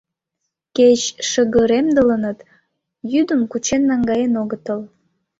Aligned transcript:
Кеч 0.75 1.01
шыгыремдылыныт, 1.29 2.39
йӱдым 3.13 3.41
кучен 3.51 3.81
наҥгаен 3.89 4.33
огытыл... 4.41 4.81